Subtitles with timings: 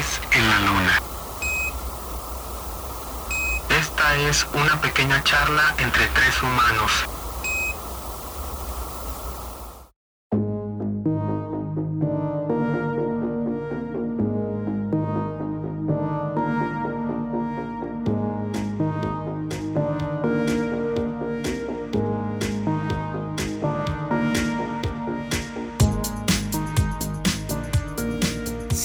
[0.00, 0.98] En la Luna.
[3.68, 6.90] Esta es una pequeña charla entre tres humanos.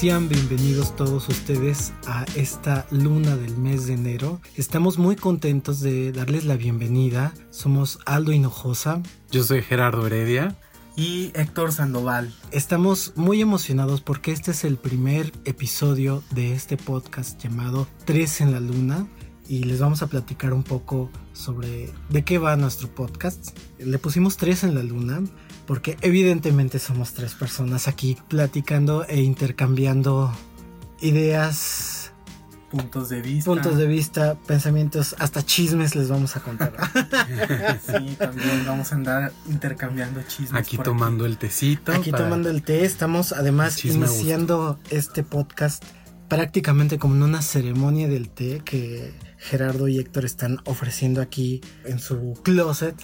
[0.06, 4.40] Sean bienvenidos todos ustedes a esta luna del mes de enero.
[4.56, 7.34] Estamos muy contentos de darles la bienvenida.
[7.50, 9.02] Somos Aldo Hinojosa.
[9.32, 10.56] Yo soy Gerardo Heredia.
[10.96, 12.32] Y Héctor Sandoval.
[12.52, 18.52] Estamos muy emocionados porque este es el primer episodio de este podcast llamado Tres en
[18.52, 19.08] la Luna
[19.48, 23.58] y les vamos a platicar un poco sobre de qué va nuestro podcast.
[23.80, 25.24] Le pusimos tres en la luna
[25.66, 30.32] porque evidentemente somos tres personas aquí platicando e intercambiando
[31.02, 32.12] ideas,
[32.70, 36.74] puntos de vista, puntos de vista, pensamientos, hasta chismes les vamos a contar.
[37.86, 40.54] sí, también vamos a andar intercambiando chismes.
[40.54, 41.92] Aquí tomando el tecito.
[41.92, 45.84] Aquí tomando el té, estamos además iniciando este podcast
[46.28, 52.00] prácticamente como en una ceremonia del té que Gerardo y Héctor están ofreciendo aquí en
[52.00, 52.96] su closet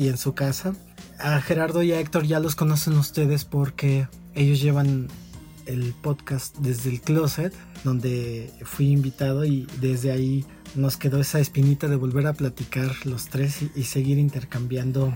[0.00, 0.72] y en su casa
[1.18, 5.08] a Gerardo y a Héctor ya los conocen ustedes porque ellos llevan
[5.66, 7.52] el podcast desde el closet,
[7.84, 13.28] donde fui invitado y desde ahí nos quedó esa espinita de volver a platicar los
[13.28, 15.12] tres y, seguir intercambiando,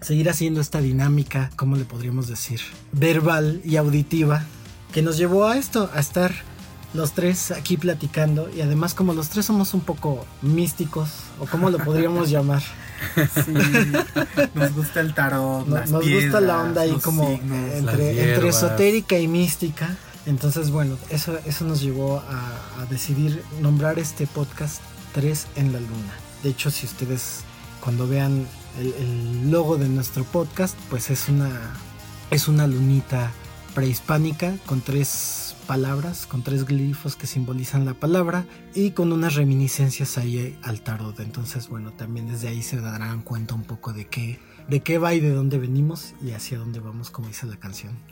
[0.00, 2.60] seguir haciendo esta dinámica, ¿cómo le podríamos decir?
[2.92, 4.46] Verbal y auditiva,
[4.94, 6.32] que nos llevó a esto, a estar
[6.94, 11.68] los tres aquí platicando y además como los tres somos un poco místicos o cómo
[11.68, 12.62] lo podríamos llamar.
[13.44, 13.52] Sí,
[14.54, 15.66] nos gusta el tarot.
[15.66, 19.96] nos, gusta la onda ahí como entre, esotérica y mística.
[20.26, 24.80] Entonces, bueno, eso, eso nos llevó a, decidir nombrar este podcast
[25.14, 26.14] Tres en la Luna.
[26.42, 27.40] De hecho, si ustedes
[27.80, 28.46] cuando vean
[28.78, 31.50] el, el logo de nuestro podcast, pues es una,
[32.30, 33.32] es una lunita
[33.74, 40.18] prehispánica con tres palabras, con tres glifos que simbolizan la palabra y con unas reminiscencias
[40.18, 41.18] ahí al tarot.
[41.20, 45.14] Entonces, bueno, también desde ahí se darán cuenta un poco de qué, de qué va
[45.14, 47.98] y de dónde venimos y hacia dónde vamos, como dice la canción.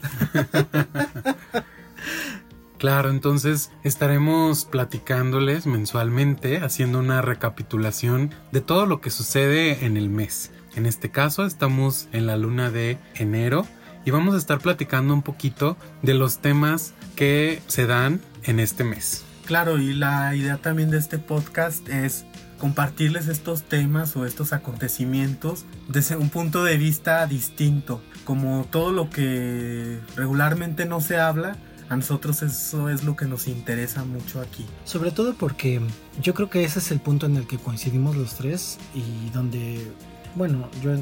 [2.81, 10.09] Claro, entonces estaremos platicándoles mensualmente, haciendo una recapitulación de todo lo que sucede en el
[10.09, 10.51] mes.
[10.75, 13.67] En este caso estamos en la luna de enero
[14.07, 18.85] y vamos a estar platicando un poquito de los temas que se dan en este
[18.85, 19.25] mes.
[19.47, 22.25] Claro, y la idea también de este podcast es
[22.59, 29.11] compartirles estos temas o estos acontecimientos desde un punto de vista distinto, como todo lo
[29.11, 31.57] que regularmente no se habla,
[31.91, 34.65] a nosotros eso es lo que nos interesa mucho aquí.
[34.85, 35.81] Sobre todo porque
[36.23, 39.91] yo creo que ese es el punto en el que coincidimos los tres y donde,
[40.37, 40.93] bueno, yo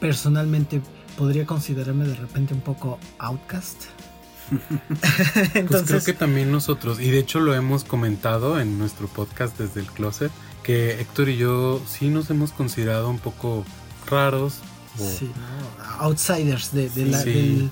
[0.00, 0.80] personalmente
[1.18, 3.82] podría considerarme de repente un poco outcast.
[5.54, 9.58] Entonces, pues creo que también nosotros, y de hecho lo hemos comentado en nuestro podcast
[9.58, 10.30] desde el closet,
[10.62, 13.64] que Héctor y yo sí nos hemos considerado un poco
[14.06, 14.54] raros.
[14.96, 15.30] Sí,
[16.00, 17.70] outsiders de, la, de,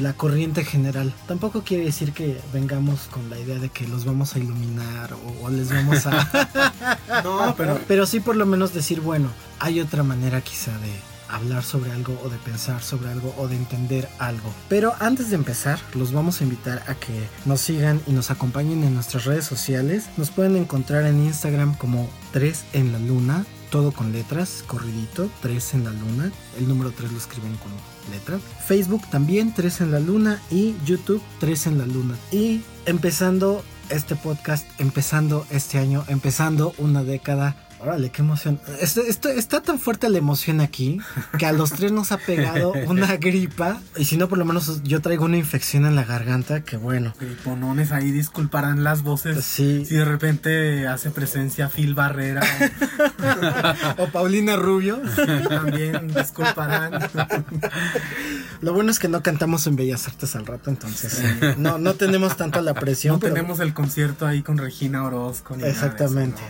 [0.00, 1.12] la corriente general.
[1.26, 5.46] Tampoco quiere decir que vengamos con la idea de que los vamos a iluminar o,
[5.46, 7.00] o les vamos a...
[7.24, 7.80] no, pero...
[7.88, 10.92] pero sí por lo menos decir, bueno, hay otra manera quizá de
[11.28, 14.52] hablar sobre algo o de pensar sobre algo o de entender algo.
[14.68, 18.84] Pero antes de empezar, los vamos a invitar a que nos sigan y nos acompañen
[18.84, 20.06] en nuestras redes sociales.
[20.16, 25.74] Nos pueden encontrar en Instagram como 3 en la luna, todo con letras, corridito, 3
[25.74, 26.32] en la luna.
[26.58, 27.72] El número 3 lo escriben con
[28.10, 28.38] letra.
[28.66, 32.16] Facebook también 3 en la luna y YouTube 3 en la luna.
[32.32, 38.60] Y empezando este podcast, empezando este año, empezando una década Órale, qué emoción.
[38.80, 41.00] Esto, está tan fuerte la emoción aquí
[41.38, 43.80] que a los tres nos ha pegado una gripa.
[43.96, 46.62] Y si no, por lo menos yo traigo una infección en la garganta.
[46.62, 47.14] Que bueno.
[47.20, 49.44] Griponones, ahí disculparán las voces.
[49.44, 49.84] Sí.
[49.84, 52.42] Si de repente hace presencia Phil Barrera.
[53.98, 55.00] o Paulina Rubio.
[55.48, 57.08] también disculparán.
[58.60, 61.22] Lo bueno es que no cantamos en Bellas Artes al rato, entonces
[61.58, 63.14] no, no tenemos tanto la presión.
[63.14, 65.54] No tenemos el concierto ahí con Regina Orozco.
[65.54, 66.40] Exactamente.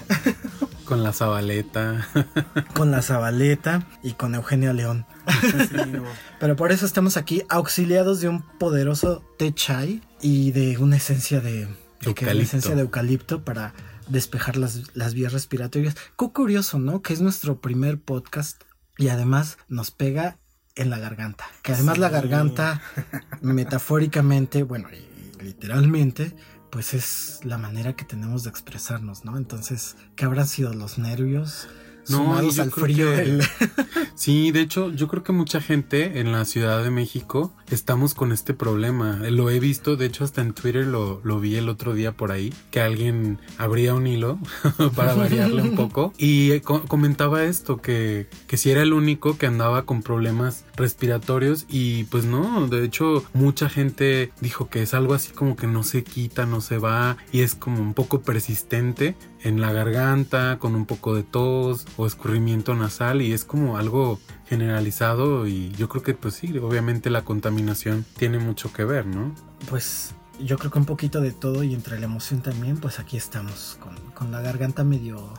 [0.89, 2.09] Con la Zabaleta.
[2.75, 5.05] con la Zabaleta y con Eugenio León.
[6.41, 11.41] Pero por eso estamos aquí auxiliados de un poderoso té chai y de una esencia
[11.41, 11.69] de,
[12.01, 12.43] eucalipto.
[12.43, 13.75] esencia de eucalipto para
[14.09, 15.95] despejar las, las vías respiratorias.
[16.19, 17.03] Qué curioso, ¿no?
[17.03, 18.63] Que es nuestro primer podcast
[18.97, 20.39] y además nos pega
[20.75, 21.45] en la garganta.
[21.61, 22.81] Que además la garganta,
[23.43, 26.35] metafóricamente, bueno, y literalmente,
[26.71, 29.37] pues es la manera que tenemos de expresarnos, ¿no?
[29.37, 31.69] Entonces, ¿qué habrán sido los nervios?
[32.09, 33.43] No, yo al creo frío que- del-
[34.15, 38.33] Sí, de hecho, yo creo que mucha gente en la Ciudad de México estamos con
[38.33, 39.21] este problema.
[39.31, 42.33] Lo he visto, de hecho, hasta en Twitter lo, lo vi el otro día por
[42.33, 44.39] ahí, que alguien abría un hilo
[44.97, 49.47] para variarle un poco y co- comentaba esto, que, que si era el único que
[49.47, 55.15] andaba con problemas respiratorios y pues no, de hecho, mucha gente dijo que es algo
[55.15, 59.17] así como que no se quita, no se va y es como un poco persistente
[59.43, 64.19] en la garganta, con un poco de tos o escurrimiento nasal y es como algo
[64.49, 69.35] generalizado y yo creo que pues sí, obviamente la contaminación tiene mucho que ver, ¿no?
[69.69, 73.17] Pues yo creo que un poquito de todo y entre la emoción también, pues aquí
[73.17, 75.35] estamos con, con la garganta medio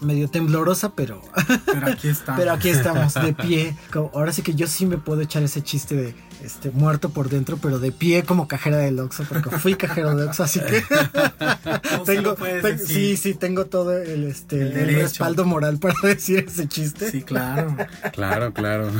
[0.00, 1.20] medio temblorosa, pero
[1.66, 2.36] Pero aquí está.
[2.36, 3.76] pero aquí estamos de pie.
[3.92, 7.28] Como- ahora sí que yo sí me puedo echar ese chiste de este muerto por
[7.28, 10.82] dentro, pero de pie como cajera del Oxxo, porque fui cajero de Oxxo, así que
[12.06, 12.34] tengo
[12.84, 17.10] sí, sí tengo todo el este El el respaldo moral para decir ese chiste.
[17.10, 17.76] Sí, claro.
[18.12, 18.90] Claro, claro.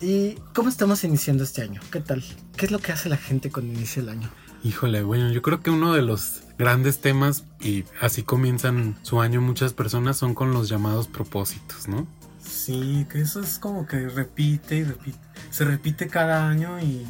[0.00, 1.80] ¿Y cómo estamos iniciando este año?
[1.90, 2.24] ¿Qué tal?
[2.56, 4.30] ¿Qué es lo que hace la gente cuando inicia el año?
[4.64, 9.40] Híjole, bueno, yo creo que uno de los grandes temas, y así comienzan su año
[9.40, 12.06] muchas personas, son con los llamados propósitos, ¿no?
[12.44, 15.18] Sí, que eso es como que repite y repite.
[15.50, 17.06] Se repite cada año y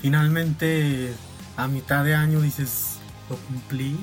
[0.00, 1.12] finalmente
[1.56, 2.98] a mitad de año dices,
[3.30, 3.96] lo cumplí.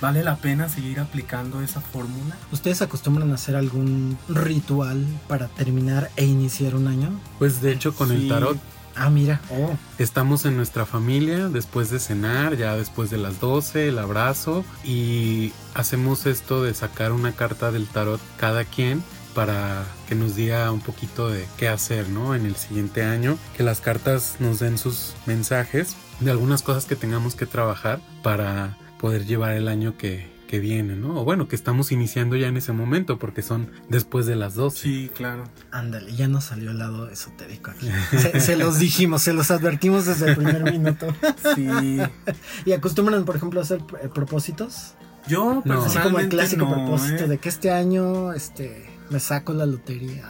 [0.00, 2.36] ¿Vale la pena seguir aplicando esa fórmula?
[2.52, 7.08] ¿Ustedes acostumbran a hacer algún ritual para terminar e iniciar un año?
[7.38, 8.58] Pues de hecho con el tarot
[8.96, 9.40] Ah, mira.
[9.50, 14.64] Oh, Estamos en nuestra familia después de cenar, ya después de las 12, el abrazo
[14.84, 19.02] y hacemos esto de sacar una carta del tarot cada quien
[19.34, 22.34] para que nos diga un poquito de qué hacer, ¿no?
[22.34, 26.96] En el siguiente año, que las cartas nos den sus mensajes de algunas cosas que
[26.96, 31.20] tengamos que trabajar para poder llevar el año que, que viene, ¿no?
[31.20, 34.78] O bueno, que estamos iniciando ya en ese momento porque son después de las 12.
[34.82, 35.44] Sí, claro.
[35.70, 37.88] ándale, ya nos salió el lado esotérico aquí.
[38.18, 41.06] Se, se los dijimos, se los advertimos desde el primer minuto.
[41.54, 41.66] Sí.
[42.64, 44.94] ¿Y acostumbran, por ejemplo, a hacer eh, propósitos?
[45.26, 45.82] Yo No.
[45.84, 47.28] Así como el clásico no, propósito ¿eh?
[47.28, 50.28] de que este año este, me saco la lotería.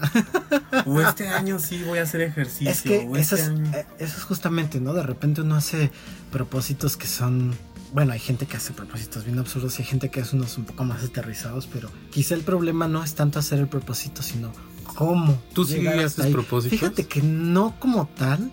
[0.86, 2.70] O este año sí voy a hacer ejercicio.
[2.70, 4.92] es que o eso este es, año- eh, eso es justamente, ¿no?
[4.94, 5.90] De repente uno hace
[6.30, 7.54] propósitos que son...
[7.94, 10.64] Bueno, hay gente que hace propósitos bien absurdos y hay gente que hace unos un
[10.64, 14.50] poco más aterrizados, pero quizá el problema no es tanto hacer el propósito, sino
[14.96, 15.40] cómo.
[15.52, 16.76] ¿Tú sí haces propósitos?
[16.76, 18.50] Fíjate que no como tal,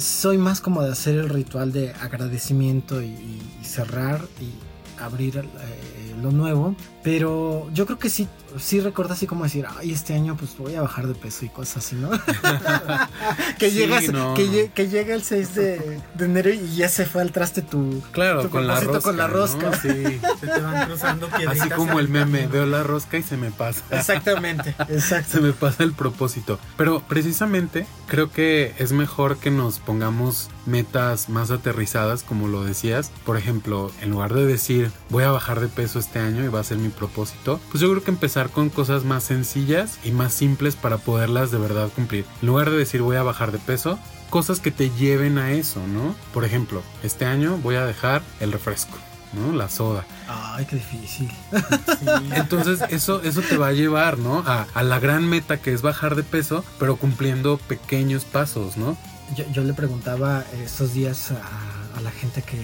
[0.00, 6.32] soy más como de hacer el ritual de agradecimiento y cerrar y abrir eh, lo
[6.32, 8.28] nuevo, pero yo creo que sí,
[8.58, 11.48] sí recuerdo así como decir, ay, este año pues voy a bajar de peso y
[11.48, 12.10] cosas así, ¿no?
[13.58, 14.34] que, Sí, llegas, no.
[14.34, 17.62] que, lle- que llega el 6 de, de enero y ya se fue al traste
[17.62, 18.02] tu...
[18.12, 19.08] Claro, Tu con la propósito rosca.
[19.08, 19.34] con la ¿no?
[19.34, 19.80] rosca.
[19.82, 20.20] Sí.
[20.40, 21.60] Se te van cruzando piedritas.
[21.60, 22.52] Así como el meme, camino.
[22.52, 23.82] veo la rosca y se me pasa.
[23.90, 25.40] Exactamente, Se exacto.
[25.40, 26.58] me pasa el propósito.
[26.76, 33.10] Pero precisamente creo que es mejor que nos pongamos metas más aterrizadas, como lo decías.
[33.24, 36.60] Por ejemplo, en lugar de decir voy a bajar de peso este año y va
[36.60, 40.32] a ser mi propósito, pues yo creo que empezar con cosas más sencillas y más
[40.32, 42.24] simples para poderlas de verdad cumplir.
[42.40, 43.98] En lugar de decir voy a bajar de peso,
[44.30, 46.14] cosas que te lleven a eso, ¿no?
[46.32, 48.96] Por ejemplo, este año voy a dejar el refresco.
[49.32, 49.52] ¿no?
[49.52, 50.04] La soda.
[50.28, 51.30] Ay, qué difícil.
[51.50, 52.06] Sí.
[52.34, 54.40] Entonces eso, eso te va a llevar, ¿no?
[54.46, 58.96] A, a la gran meta que es bajar de peso, pero cumpliendo pequeños pasos, ¿no?
[59.34, 62.58] Yo, yo le preguntaba estos días a, a la gente que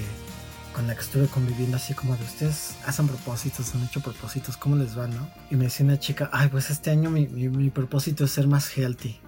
[0.79, 4.77] con la que estuve conviviendo así como de ustedes hacen propósitos, han hecho propósitos, ¿cómo
[4.77, 5.29] les va, no?
[5.51, 8.47] Y me decía una chica, ay, pues este año mi, mi, mi propósito es ser
[8.47, 9.19] más healthy.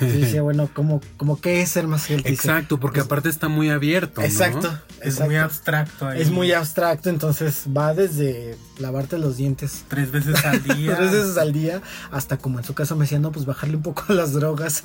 [0.00, 2.30] Y decía, bueno, ¿cómo, cómo qué es ser más healthy?
[2.32, 4.22] Exacto, porque pues- aparte está muy abierto.
[4.22, 4.26] ¿no?
[4.26, 5.26] Exacto, Es exacto.
[5.26, 6.22] muy abstracto ahí.
[6.22, 10.96] Es muy abstracto, entonces va desde lavarte los dientes Tres veces al día.
[10.96, 13.82] tres veces al día, hasta como en su caso me decía, no, pues bajarle un
[13.82, 14.84] poco a las drogas.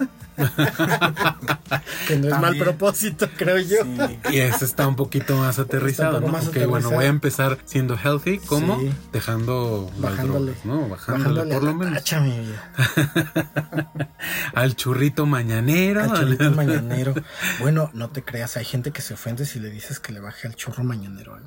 [2.07, 3.83] Que no es mal propósito, creo yo.
[3.83, 4.19] Sí.
[4.33, 6.27] Y ese está un poquito más aterrizado, ¿no?
[6.27, 8.79] más ok, bueno, voy a empezar siendo healthy, ¿cómo?
[8.79, 8.91] Sí.
[9.11, 10.51] Dejando las Bajándole.
[10.51, 10.89] drogas, ¿no?
[10.89, 11.93] Bajándole, Bajándole por lo menos.
[11.95, 12.71] tacha, mi vida.
[14.53, 16.03] Al churrito mañanero.
[16.03, 17.13] Al churrito mañanero.
[17.59, 20.47] Bueno, no te creas, hay gente que se ofende si le dices que le baje
[20.47, 21.37] al churro mañanero.
[21.37, 21.41] ¿eh?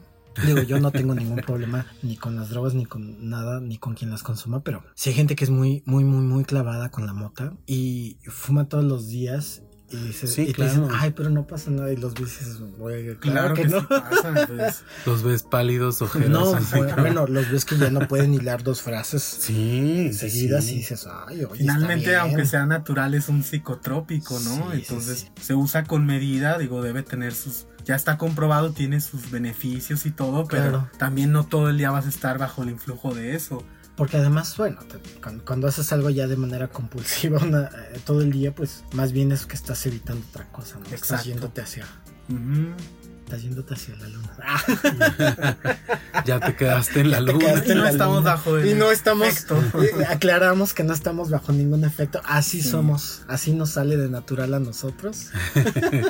[0.44, 3.94] Digo, yo no tengo ningún problema ni con las drogas, ni con nada, ni con
[3.94, 7.06] quien las consuma, pero sí hay gente que es muy, muy, muy, muy clavada con
[7.06, 10.70] la mota y fuma todos los días y, dice, Sí, y te claro.
[10.72, 11.92] dicen, ay, pero no pasa nada.
[11.92, 13.80] Y los dices, güey, Claro claro, que, que, no.
[13.80, 14.84] sí pasa, pues.
[15.06, 16.28] Los ves pálidos, ojeros.
[16.30, 20.72] No, los ves que ya no pueden hilar dos frases Sí, seguidas sí.
[20.72, 22.34] y dices, ay, oye, Finalmente, está bien".
[22.34, 24.56] aunque sea natural, es un psicotrópico, ¿no?
[24.56, 25.28] Sí, sí, Entonces sí.
[25.40, 30.10] se usa con medida, digo, debe tener sus ya está comprobado, tiene sus beneficios y
[30.10, 30.90] todo, pero Claro.
[30.98, 33.62] también no todo el día vas a estar bajo el influjo de eso.
[33.96, 38.20] Porque además, bueno, te- cuando, cuando haces algo ya de manera compulsiva una- eh, todo
[38.20, 40.84] el día, pues más bien es que estás evitando otra cosa, ¿no?
[40.84, 41.24] Estás Exacto.
[41.28, 41.86] yéndote hacia.
[43.26, 45.59] Estás yéndote hacia la luna.
[46.25, 47.45] Ya te quedaste en la luna.
[47.66, 48.30] Y no estamos luna.
[48.30, 49.61] bajo el Y no estamos, efecto.
[49.83, 52.68] eh, aclaramos que no estamos bajo ningún efecto, así Sí.
[52.71, 55.30] somos, así nos sale de natural a nosotros.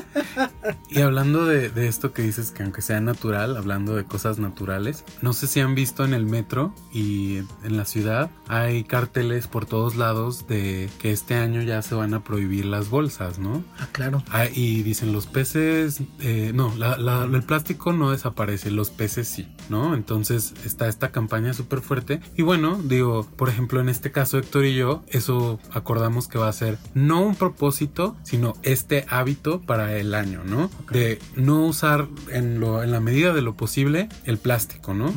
[0.91, 5.05] Y hablando de, de esto que dices que aunque sea natural, hablando de cosas naturales,
[5.23, 9.67] no sé si han visto en el metro y en la ciudad hay carteles por
[9.67, 13.65] todos lados de que este año ya se van a prohibir las bolsas, ¿no?
[13.79, 14.23] Ah, claro.
[14.31, 19.29] Ah, y dicen los peces, eh, no, la- la- el plástico no desaparece, los peces
[19.29, 19.95] sí, ¿no?
[19.95, 22.21] Entonces está esta campaña súper fuerte.
[22.37, 26.49] Y bueno, digo, por ejemplo, en este caso Héctor y yo, eso acordamos que va
[26.49, 30.71] a ser no un propósito, sino este hábito para el año, ¿no?
[30.91, 35.13] De no usar en, lo, en la medida de lo posible el plástico, ¿no?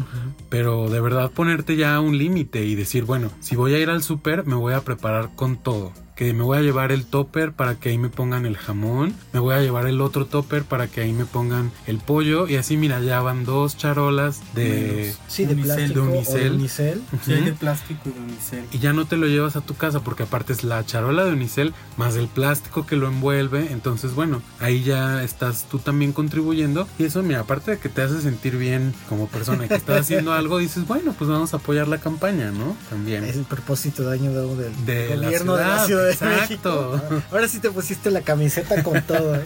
[0.50, 4.04] Pero de verdad ponerte ya un límite y decir, bueno, si voy a ir al
[4.04, 5.92] súper, me voy a preparar con todo.
[6.20, 9.16] Que me voy a llevar el topper para que ahí me pongan el jamón.
[9.32, 12.46] Me voy a llevar el otro topper para que ahí me pongan el pollo.
[12.46, 15.16] Y así, mira, ya van dos charolas de...
[15.30, 16.52] Sí, de Unicel, plástico de o de unicel.
[16.52, 17.02] unicel.
[17.24, 18.66] Sí, de plástico y de unicel.
[18.74, 21.32] Y ya no te lo llevas a tu casa porque aparte es la charola de
[21.32, 23.72] unicel más el plástico que lo envuelve.
[23.72, 26.86] Entonces, bueno, ahí ya estás tú también contribuyendo.
[26.98, 30.02] Y eso, mira, aparte de que te hace sentir bien como persona y que estás
[30.02, 32.76] haciendo algo, dices, bueno, pues vamos a apoyar la campaña, ¿no?
[32.90, 33.24] También.
[33.24, 36.92] Es el propósito de año del De la gobierno de la Ciudad de exacto.
[36.94, 37.22] México.
[37.32, 39.36] Ahora sí te pusiste la camiseta con todo.
[39.36, 39.44] ¿eh?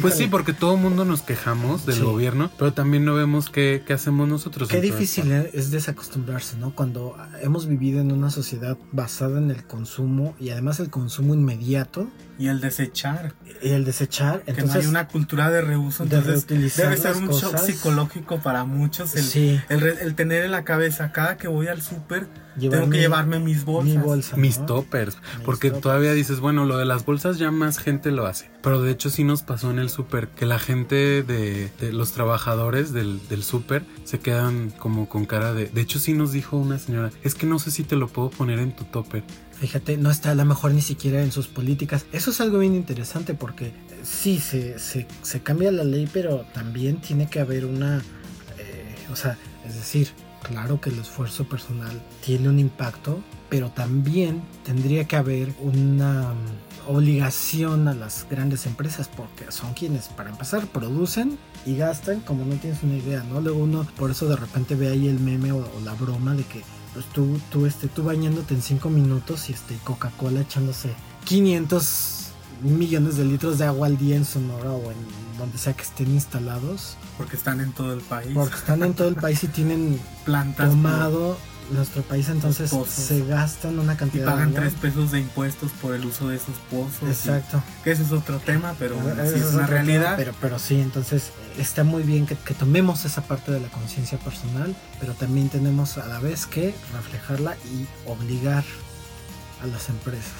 [0.00, 2.02] Pues sí, porque todo el mundo nos quejamos del Sí.
[2.02, 4.68] gobierno, pero también no vemos qué, qué hacemos nosotros.
[4.68, 6.74] Qué difícil es desacostumbrarse, ¿no?
[6.74, 12.08] Cuando hemos vivido en una sociedad basada en el consumo y además el consumo inmediato
[12.38, 13.34] Y el desechar.
[13.62, 16.02] y el desechar, Que no entonces hay una cultura de reuso.
[16.04, 19.14] Entonces debe ser un shock psicológico para muchos.
[19.14, 22.96] El, sí, el, tener en la cabeza, cada que voy al súper, llevar tengo que
[22.96, 23.94] mi- llevarme mis bolsas.
[23.96, 24.66] mi bolsa, Mis ¿no?
[24.66, 25.82] toppers, Mis porque toppers.
[25.82, 29.08] todavía dices, bueno, lo de las bolsas ya más gente lo hace, pero de hecho
[29.10, 33.44] sí nos pasó en el súper, que la gente de, de los trabajadores del, del
[33.44, 35.66] súper se quedan como con cara de...
[35.66, 38.30] De hecho sí nos dijo una señora, es que no sé si te lo puedo
[38.30, 39.22] poner en tu topper.
[39.62, 42.04] Fíjate, no está a lo mejor ni siquiera en sus políticas.
[42.10, 47.00] Eso es algo bien interesante porque eh, sí, se, se, cambia la ley, pero también
[47.00, 47.98] tiene que haber una...
[48.58, 50.08] eh, o sea, es decir,
[50.42, 56.90] claro que el esfuerzo personal tiene un impacto, pero también tendría que haber una mm,
[56.90, 62.56] obligación a las grandes empresas porque son quienes, para empezar, producen y gastan como no
[62.56, 63.40] tienes una idea, ¿no?
[63.40, 66.42] Luego uno, por eso de repente ve ahí el meme o, o la broma de
[66.42, 66.62] que
[66.94, 70.94] pues tú, tú, este, tú bañándote en 5 minutos y este, Coca-Cola echándose
[71.24, 72.18] 500
[72.62, 74.96] millones de litros de agua al día en Sonora o en
[75.38, 78.30] donde sea que estén instalados, Porque están en todo el país.
[78.34, 80.70] porque están en todo el país y tienen plantas.
[80.70, 81.36] tomado
[81.72, 84.70] nuestro país, entonces se gastan una Y cantidad pagan de agua.
[84.70, 87.08] 3 pesos de impuestos por el uso de esos pozos.
[87.08, 87.62] Exacto.
[87.80, 90.14] y- que ese es otro tema, pero es es una tema, realidad.
[90.16, 94.18] Pero, pero sí, entonces está muy bien que, que tomemos esa parte de la conciencia
[94.18, 98.64] personal, pero también tenemos a la vez que reflejarla y obligar
[99.62, 100.32] a las empresas.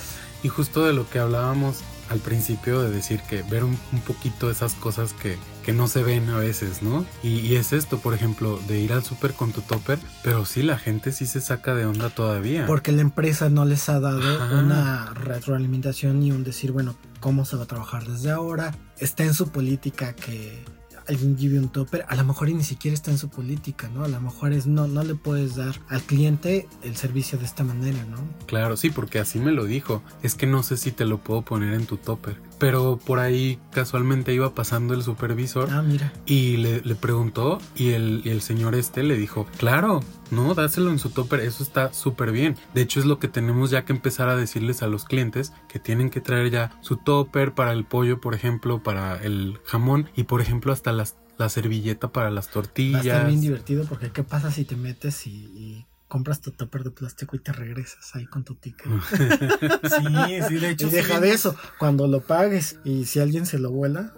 [0.43, 1.79] Y justo de lo que hablábamos
[2.11, 6.03] al principio de decir que ver un, un poquito esas cosas que, que no se
[6.03, 7.05] ven a veces, ¿no?
[7.23, 10.63] Y, y es esto, por ejemplo, de ir al súper con tu topper, pero sí,
[10.63, 12.67] la gente sí se saca de onda todavía.
[12.67, 14.59] Porque la empresa no les ha dado Ajá.
[14.59, 18.75] una retroalimentación y un decir, bueno, cómo se va a trabajar desde ahora.
[18.99, 20.65] Está en su política que
[21.07, 22.05] alguien lleve un topper.
[22.09, 24.05] A lo mejor y ni siquiera está en su política, ¿no?
[24.05, 27.65] A lo mejor es no, no le puedes dar al cliente el servicio de esta
[27.65, 28.19] manera, ¿no?
[28.47, 30.03] Claro, sí, porque así me lo dijo.
[30.23, 32.37] Es que no sé si te lo puedo poner en tu topper.
[32.63, 36.13] Pero por ahí casualmente iba pasando el supervisor Ah, mira.
[36.27, 40.01] y le, le preguntó y el, y el señor este le dijo, claro,
[40.31, 42.55] no, dáselo en su topper, eso está súper bien.
[42.73, 45.81] De hecho es lo que tenemos ya que empezar a decirles a los clientes que
[45.81, 50.23] tienen que traer ya su topper para el pollo, por ejemplo, para el jamón y
[50.23, 53.05] por ejemplo hasta las, la servilleta para las Va a tortillas.
[53.07, 56.91] estar bien divertido porque ¿qué pasa si te metes y, y compras tu topper de
[56.91, 58.87] plástico y te regresas ahí con tu ticket?
[59.97, 60.87] Sí, sí, de hecho.
[60.87, 64.13] Y sí, deja de eso, cuando lo pagues y si alguien se lo vuela,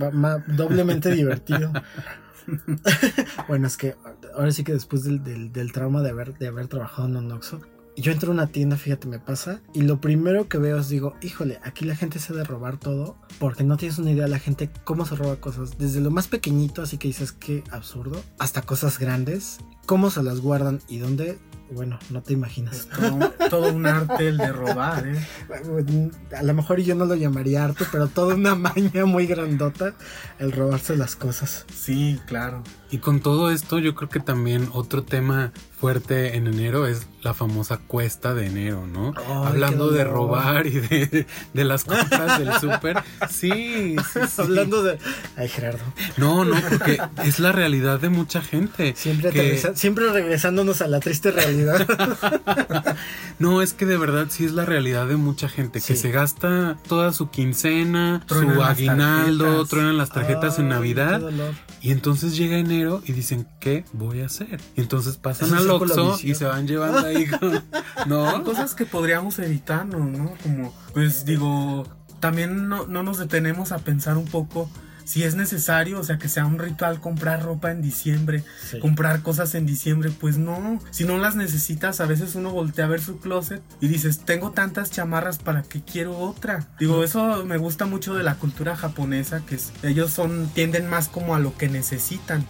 [0.00, 1.72] va ma- doblemente divertido.
[3.48, 3.96] bueno, es que
[4.34, 7.32] ahora sí que después del, del- del trauma de haber, de haber trabajado en un
[7.32, 7.60] Oxxo,
[8.02, 11.14] yo entro a una tienda, fíjate, me pasa, y lo primero que veo es digo,
[11.22, 14.38] híjole, aquí la gente se ha de robar todo, porque no tienes una idea la
[14.38, 18.62] gente cómo se roba cosas, desde lo más pequeñito, así que dices qué absurdo, hasta
[18.62, 21.38] cosas grandes, cómo se las guardan y dónde
[21.70, 22.76] bueno, no te imaginas.
[22.76, 25.20] Es todo, todo un arte el de robar, ¿eh?
[26.34, 29.94] A lo mejor yo no lo llamaría arte, pero toda una maña muy grandota
[30.38, 31.66] el robarse las cosas.
[31.74, 32.62] Sí, claro.
[32.90, 37.34] Y con todo esto, yo creo que también otro tema fuerte en enero es la
[37.34, 39.12] famosa cuesta de enero, ¿no?
[39.44, 42.98] Hablando de robar y de, de las compras del súper.
[43.30, 44.40] Sí, sí, sí.
[44.42, 44.98] Hablando de.
[45.36, 45.82] Ay, Gerardo.
[46.16, 48.94] No, no, porque es la realidad de mucha gente.
[48.96, 51.86] Siempre, que- aterriza- siempre regresándonos a la triste realidad.
[53.38, 56.76] No, es que de verdad sí es la realidad de mucha gente que se gasta
[56.88, 61.22] toda su quincena, Truenan su aguinaldo, truenan las tarjetas en Navidad
[61.80, 64.60] y entonces llega enero y dicen, ¿qué voy a hacer?
[64.76, 67.62] Y entonces pasan un al círculo Oxxo y se van llevando ahí con-
[68.06, 68.44] ¿No?
[68.44, 70.34] cosas que podríamos evitarnos, ¿no?
[70.42, 71.86] Como, pues digo,
[72.20, 74.70] también no, no nos detenemos a pensar un poco
[75.04, 78.78] si es necesario, o sea, que sea un ritual comprar ropa en diciembre, Sí.
[78.78, 82.88] comprar cosas en diciembre, pues no, si no las necesitas, a veces uno voltea a
[82.88, 86.68] ver su closet y dices, tengo tantas chamarras, ¿para qué quiero otra?
[86.78, 91.08] Digo, eso me gusta mucho de la cultura japonesa, que es- ellos son, tienden más
[91.08, 92.44] como a lo que necesitan.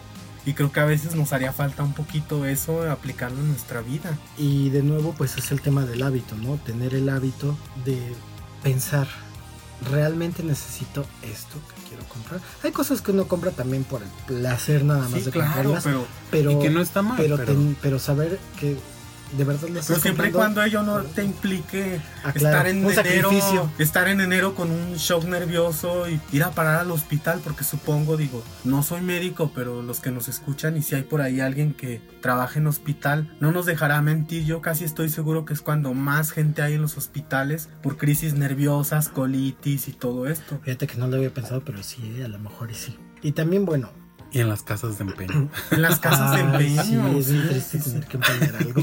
[0.47, 4.17] Y creo que a veces nos haría falta un poquito eso, aplicarlo en nuestra vida.
[4.39, 6.57] Y de nuevo, pues es el tema del hábito, ¿no?
[6.57, 7.99] Tener el hábito de
[8.63, 9.07] pensar,
[9.91, 12.41] ¿realmente necesito esto que quiero comprar?
[12.65, 15.85] Hay cosas que uno compra también por el placer nada más Sí, de claro, comprarlas,
[15.85, 18.77] pero, pero, Y que no está mal, pero, pero, ten- pero saber que
[19.33, 22.79] de verdad lo pero siempre y cuando ello no te implique Ah, claro, estar en
[22.79, 23.71] enero, sacrificio.
[23.79, 28.17] estar en enero con un shock nervioso y ir a parar al hospital, porque supongo,
[28.17, 31.75] digo, no soy médico, pero los que nos escuchan y si hay por ahí alguien
[31.75, 35.95] que trabaja en hospital, no nos dejará mentir, yo casi estoy seguro que es cuando
[35.95, 40.59] más gente hay en los hospitales por crisis nerviosas, colitis y todo esto.
[40.65, 42.97] Fíjate que no lo había pensado, pero sí, eh, a lo mejor sí.
[43.23, 43.91] Y también, bueno,
[44.31, 45.49] y en las casas de empeño.
[45.71, 46.83] En las casas de empeño.
[46.83, 48.83] sí, es bien sí, triste sí, tener que empeñar algo.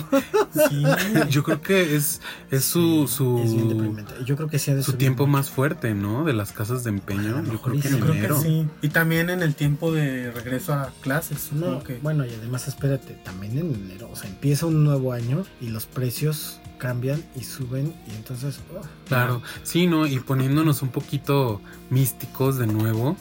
[0.69, 0.83] sí.
[1.29, 2.21] Yo creo que es,
[2.51, 4.13] es su, su, Es bien deprimente.
[4.25, 5.37] Yo creo que sí ha de su tiempo mucho.
[5.37, 6.23] más fuerte, ¿no?
[6.23, 7.43] De las casas de A empeño.
[7.43, 7.93] Yo creo que sí.
[7.95, 8.67] en Yo creo que sí.
[8.81, 11.97] Y también en el tiempo de regreso a clases, No, que.
[11.99, 15.85] bueno, y además espérate, también en enero, o sea, empieza un nuevo año y los
[15.85, 18.59] precios cambian y suben y entonces...
[18.75, 20.05] oh, Claro, sí, ¿no?
[20.07, 23.15] Y poniéndonos un poquito místicos de nuevo,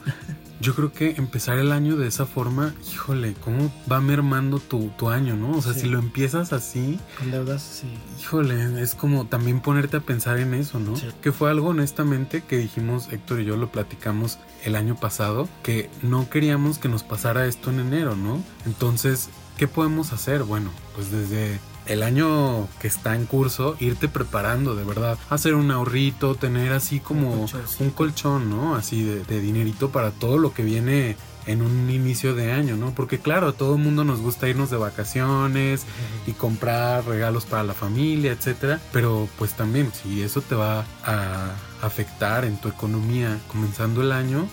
[0.61, 5.11] yo creo que empezar el año de esa forma, híjole, ¿cómo va mermando tu, tu
[5.11, 5.51] año, no?
[5.59, 5.81] O sea, Sí.
[5.81, 7.89] si lo empiezas así, con deudas, sí.
[8.21, 10.97] híjole, es como también ponerte a pensar en eso, ¿no?
[10.97, 11.09] Sí.
[11.23, 15.91] Que fue algo honestamente que dijimos, Héctor y yo lo platicamos el año pasado, que
[16.03, 18.43] no queríamos que nos pasara esto en enero, ¿no?
[18.65, 20.45] Entonces, ¿qué podemos hacer?
[20.45, 25.71] Bueno, pues desde el año que está en curso, irte preparando, de verdad, hacer un
[25.71, 27.47] ahorrito, tener así como
[27.81, 28.75] Un colchón, ¿no?
[28.75, 31.17] Así de, de dinerito para todo lo que viene
[31.47, 32.95] en un inicio de año, ¿no?
[32.95, 35.85] Porque claro, a todo el mundo nos gusta irnos de vacaciones
[36.27, 41.55] y comprar regalos para la familia, etcétera, pero pues también si eso te va a
[41.83, 44.47] afectar en tu economía comenzando el año,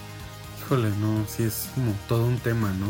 [0.59, 2.87] híjole, no, sí es como todo un tema, ¿no?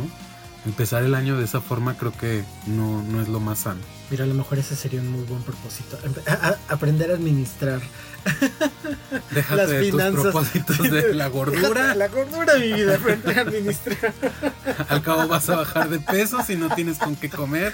[0.65, 3.81] Empezar el año de esa forma creo que no, no es lo más sano.
[4.11, 5.97] Mira, a lo mejor ese sería un muy buen propósito.
[6.03, 7.79] Empe- a- a- aprender a administrar.
[9.31, 10.13] Déjate Las de finanzas.
[10.13, 11.95] tus propósitos de la gordura.
[11.95, 14.13] La gordura, mi vida, aprender a administrar.
[14.89, 17.73] Al cabo vas a bajar de peso si no tienes con qué comer.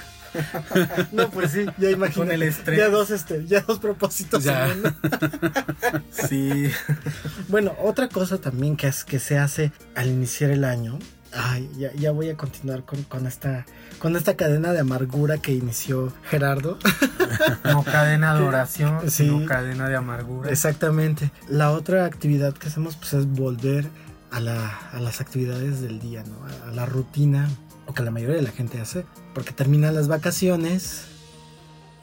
[1.11, 2.25] No, pues sí, ya imagino.
[2.25, 2.77] Con el estrés.
[2.77, 4.43] Ya dos, este, ya dos propósitos.
[4.43, 4.75] Ya.
[6.11, 6.69] Sí.
[7.47, 10.99] Bueno, otra cosa también que, es, que se hace al iniciar el año.
[11.33, 13.65] Ay, ya, ya voy a continuar con, con esta
[13.99, 16.77] con esta cadena de amargura que inició Gerardo.
[17.65, 19.25] No cadena de oración, Sí.
[19.25, 20.49] sino cadena de amargura.
[20.49, 21.31] Exactamente.
[21.49, 23.87] La otra actividad que hacemos pues es volver
[24.31, 26.35] a, la, a las actividades del día, ¿no?
[26.65, 27.47] A, a la rutina,
[27.85, 31.03] o que la mayoría de la gente hace, porque terminan las vacaciones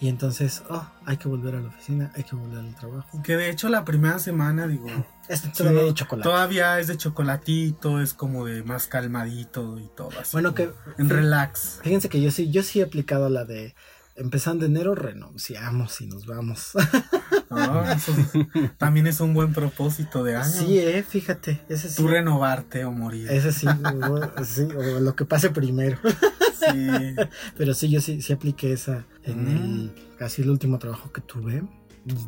[0.01, 3.23] y entonces, oh, hay que volver a la oficina, hay que volver al trabajo.
[3.23, 4.87] Que de hecho la primera semana, digo,
[5.29, 6.29] Este sí, todavía hay chocolate.
[6.29, 10.31] todavía es de chocolatito, es como de más calmadito y todo así.
[10.33, 11.81] Bueno, que En relax.
[11.83, 13.75] fíjense que yo sí, yo sí he aplicado la de
[14.17, 16.73] empezando enero renunciamos y nos vamos.
[17.57, 20.51] Ah, eso es- también es un buen propósito de año.
[20.51, 21.97] sí, eh, fíjate, ese sí.
[21.97, 23.31] Tú renovarte o morir.
[23.31, 25.99] Ese sí, o, sí, o lo que pase primero.
[26.73, 27.15] Sí.
[27.57, 29.49] Pero sí, yo sí, sí apliqué esa en Mm.
[29.49, 31.63] el casi el último trabajo que tuve.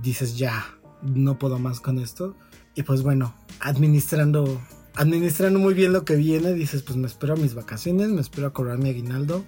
[0.03, 0.64] Dices, ya,
[1.03, 2.37] no puedo más con esto.
[2.75, 4.61] Y pues bueno, administrando,
[4.94, 8.46] administrando muy bien lo que viene, dices, pues me espero a mis vacaciones, me espero
[8.49, 9.44] a cobrar mi aguinaldo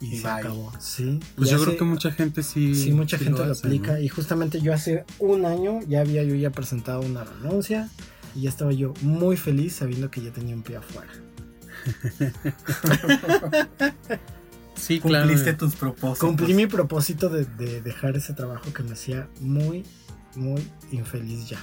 [0.00, 0.30] y, Y se bye.
[0.32, 0.72] acabó.
[0.80, 1.20] Sí.
[1.36, 2.74] Pues yo hace- creo que mucha gente sí.
[2.74, 3.92] Sí, mucha sí gente lo, hace, aplica.
[3.94, 4.00] ¿no?
[4.00, 7.88] Y justamente yo hace un año ya había yo ya presentado una renuncia.
[8.36, 11.12] Y ya estaba yo muy feliz sabiendo que ya tenía un pie afuera.
[14.74, 15.26] Sí, claro.
[15.26, 16.18] cumpliste tus propósitos.
[16.18, 19.84] Cumplí mi propósito de, de dejar ese trabajo que me hacía muy,
[20.36, 21.58] muy infeliz ya.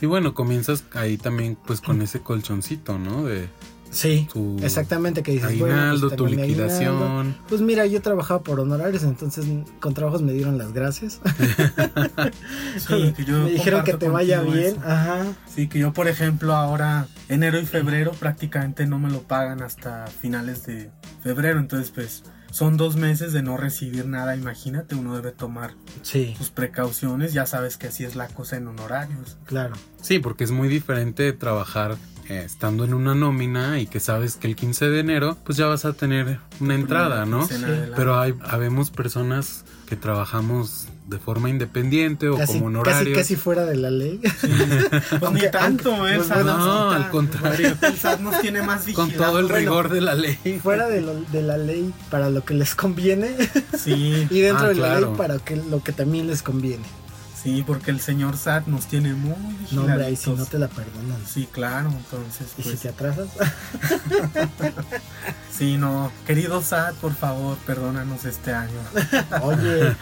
[0.00, 3.24] Y bueno, comienzas ahí también pues con ese colchoncito, ¿no?
[3.24, 3.48] De
[3.90, 6.46] Sí, tu exactamente, que dices, aguinaldo, bueno, pues, tu aguinaldo.
[6.46, 7.36] liquidación.
[7.48, 9.46] Pues mira, yo trabajaba por honorarios, entonces
[9.80, 11.20] con trabajos me dieron las gracias.
[12.78, 14.58] Sí, que yo me dijeron que te vaya bien.
[14.76, 14.80] eso.
[14.84, 15.24] Ajá.
[15.52, 20.06] Sí, que yo por ejemplo ahora enero y febrero prácticamente no me lo pagan hasta
[20.06, 20.90] finales de
[21.22, 26.34] febrero, entonces pues son dos meses de no recibir nada, imagínate, uno debe tomar Sí,
[26.38, 29.36] sus precauciones, ya sabes que así es la cosa en honorarios.
[29.44, 29.74] claro.
[30.00, 31.96] Sí, porque es muy diferente trabajar
[32.28, 35.66] eh, estando en una nómina y que sabes que el 15 de enero pues ya
[35.66, 37.46] vas a tener una entrada, ¿no?
[37.46, 37.54] Sí.
[37.96, 43.16] Pero hay habemos personas que trabajamos de forma independiente o Casi, como casi, honorarios.
[43.18, 44.20] casi fuera de la ley.
[44.90, 46.16] Pues Aunque- ni tanto, aunque- ¿eh?
[46.18, 47.74] pues, no, al contrario.
[47.80, 50.36] El SAT nos tiene más con todo el Bueno, rigor de la ley.
[50.62, 53.34] fuera de, lo- de la ley para lo que les conviene
[53.78, 56.84] Sí, y dentro Ah, de la ley para que, lo que también les conviene.
[57.42, 59.34] Sí, porque el señor SAT nos tiene muy
[59.72, 60.48] No, hombre, ahí si no vigiladitos.
[60.50, 61.18] te la perdonan.
[61.26, 63.28] Sí, claro, entonces Y si pues, te atrasas,
[65.50, 68.78] sí, no, querido SAT, por favor, perdónanos este año.
[69.42, 69.94] oye,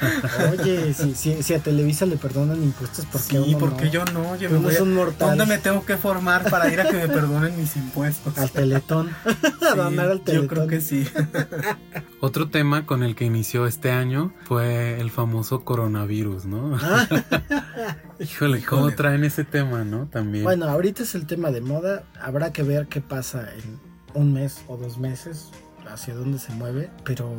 [0.53, 3.91] oye, si, si, si a Televisa le perdonan impuestos, ¿por qué sí, uno porque no?
[3.91, 5.31] yo no, yo me voy a- un mortal.
[5.31, 8.37] ¿Dónde me tengo que formar para ir a que me perdonen mis impuestos?
[8.39, 9.11] Al teletón.
[9.27, 9.33] a
[9.73, 10.45] Sí, donar al teletón.
[10.45, 11.07] yo creo que sí.
[12.21, 16.77] Otro tema con el que inició este año fue el famoso coronavirus, ¿no?
[16.81, 17.07] Ah.
[18.21, 18.97] Híjole, ¿cómo Híjole.
[18.97, 20.07] traen ese tema, no?
[20.07, 20.45] También.
[20.45, 22.05] Bueno, ahorita es el tema de moda.
[22.21, 23.79] Habrá que ver qué pasa en
[24.15, 25.51] un mes o dos meses,
[25.89, 27.31] hacia dónde se mueve, pero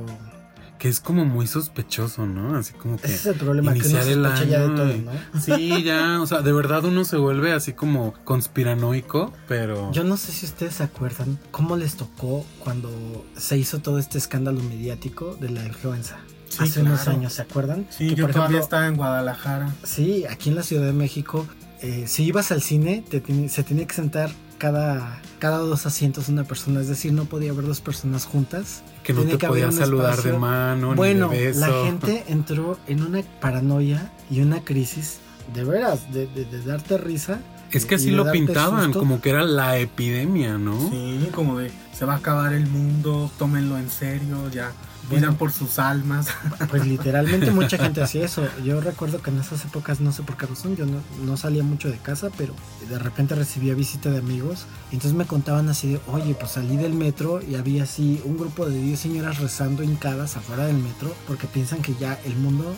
[0.77, 2.55] Que es como muy sospechoso, ¿no?
[2.55, 3.07] Así como que...
[3.07, 5.11] ese es el problema, que iniciar el sospecha ya de año todo, ¿no?
[5.41, 9.91] Sí, ya, o sea, de verdad uno se vuelve así como conspiranoico, pero...
[9.91, 14.19] Yo no sé si ustedes se acuerdan cómo les tocó cuando se hizo todo este
[14.19, 16.17] escándalo mediático de la influenza.
[16.49, 17.85] Sí, Hace unos años, ¿se acuerdan?
[17.89, 19.69] Sí, Que, yo por todavía ejemplo, estaba en Guadalajara.
[19.83, 21.45] Sí, aquí en la Ciudad de México,
[21.81, 26.43] eh, si ibas al cine, te se tenía que sentar cada, cada dos asientos una
[26.43, 28.81] persona, es decir, no podía haber dos personas juntas.
[29.03, 30.31] que no tiene te un saludar espacio.
[30.33, 31.59] de mano, bueno, ni de beso.
[31.59, 35.19] la gente entró en una paranoia y una crisis,
[35.53, 37.39] de veras, de, de- de darte risa.
[37.71, 38.99] Es que así lo pintaban, susto.
[38.99, 40.89] como que era la epidemia, ¿no?
[40.89, 44.71] Sí, como de se va a acabar el mundo, tómenlo en serio, ya
[45.09, 45.27] Bueno.
[45.27, 46.27] pidan por sus almas.
[46.69, 48.45] Pues literalmente mucha gente hacía eso.
[48.63, 51.63] Yo recuerdo que en esas épocas, no sé por qué razón, yo no, no salía
[51.63, 52.53] mucho de casa, pero
[52.89, 54.65] de repente recibía visita de amigos.
[54.91, 58.37] Y entonces me contaban así de, oye, pues salí del metro y había así un
[58.37, 62.75] grupo de 10 señoras rezando hincadas afuera del metro porque piensan que ya el mundo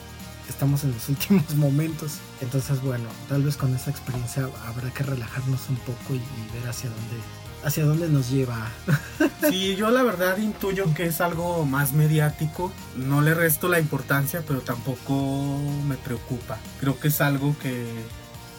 [0.48, 2.18] estamos en los últimos momentos.
[2.42, 6.70] Entonces, bueno, tal vez con esa experiencia habrá que relajarnos un poco y, y ver
[6.70, 7.16] hacia dónde,
[7.64, 8.70] hacia dónde nos lleva.
[9.50, 12.72] Sí, yo la verdad intuyo que es algo más mediático.
[12.96, 16.58] No le resto la importancia, pero tampoco me preocupa.
[16.80, 17.86] Creo que es algo que